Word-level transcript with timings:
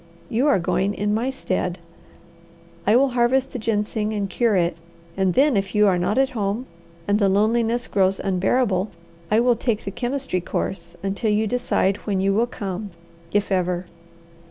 You 0.29 0.47
are 0.47 0.57
going 0.57 0.95
in 0.95 1.13
my 1.13 1.29
stead. 1.29 1.77
I 2.87 2.95
will 2.95 3.09
harvest 3.09 3.51
the 3.51 3.59
ginseng 3.59 4.13
and 4.13 4.27
cure 4.27 4.55
it, 4.55 4.75
and 5.15 5.35
then, 5.35 5.55
if 5.55 5.75
you 5.75 5.85
are 5.85 5.99
not 5.99 6.17
at 6.17 6.31
home, 6.31 6.65
and 7.07 7.19
the 7.19 7.29
loneliness 7.29 7.87
grows 7.87 8.19
unbearable, 8.19 8.89
I 9.29 9.39
will 9.39 9.55
take 9.55 9.83
the 9.83 9.91
chemistry 9.91 10.41
course, 10.41 10.95
until 11.03 11.29
you 11.29 11.45
decide 11.45 11.97
when 11.97 12.19
you 12.19 12.33
will 12.33 12.47
come, 12.47 12.89
if 13.31 13.51
ever." 13.51 13.85